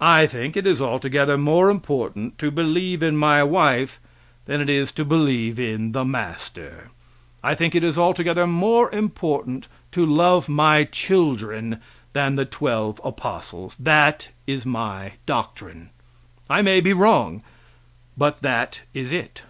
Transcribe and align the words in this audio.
I 0.00 0.28
think 0.28 0.56
it 0.56 0.64
is 0.64 0.80
altogether 0.80 1.36
more 1.36 1.70
important 1.70 2.38
to 2.38 2.52
believe 2.52 3.02
in 3.02 3.16
my 3.16 3.42
wife 3.42 3.98
than 4.44 4.60
it 4.60 4.70
is 4.70 4.92
to 4.92 5.04
believe 5.04 5.58
in 5.58 5.90
the 5.90 6.04
master; 6.04 6.90
I 7.42 7.56
think 7.56 7.74
it 7.74 7.82
is 7.82 7.98
altogether 7.98 8.46
more 8.46 8.92
important 8.92 9.66
to 9.90 10.06
love 10.06 10.48
my 10.48 10.84
children 10.84 11.80
than 12.12 12.36
the 12.36 12.44
twelve 12.46 13.00
apostles 13.02 13.74
that 13.80 14.28
is 14.46 14.64
my 14.64 15.14
doctrine. 15.26 15.90
I 16.48 16.62
may 16.62 16.80
be 16.80 16.92
wrong, 16.92 17.42
but 18.16 18.42
that 18.42 18.82
is 18.94 19.10
it. 19.12 19.42